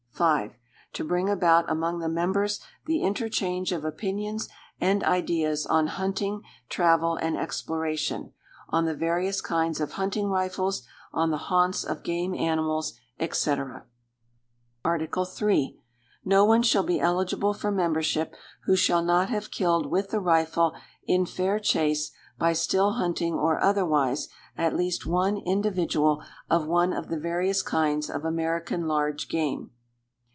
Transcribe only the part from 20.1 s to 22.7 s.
the rifle in fair chase, by